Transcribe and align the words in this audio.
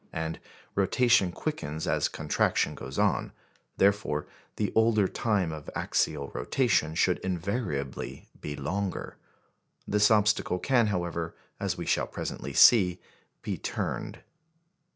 And 0.13 0.39
rotation 0.73 1.31
quickens 1.31 1.85
as 1.85 2.07
contraction 2.07 2.73
goes 2.73 2.97
on; 2.97 3.33
therefore, 3.77 4.25
the 4.55 4.71
older 4.73 5.07
time 5.07 5.51
of 5.51 5.69
axial 5.75 6.29
rotation 6.33 6.95
should 6.95 7.19
invariably 7.19 8.27
be 8.41 8.55
the 8.55 8.63
longer. 8.63 9.17
This 9.87 10.09
obstacle 10.09 10.57
can, 10.57 10.87
however, 10.87 11.35
as 11.59 11.77
we 11.77 11.85
shall 11.85 12.07
presently 12.07 12.53
see, 12.53 12.99
be 13.43 13.59
turned. 13.59 14.21